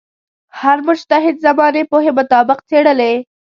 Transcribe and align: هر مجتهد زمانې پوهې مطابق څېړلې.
هر 0.59 0.77
مجتهد 0.87 1.35
زمانې 1.45 1.83
پوهې 1.91 2.11
مطابق 2.19 2.59
څېړلې. 2.69 3.13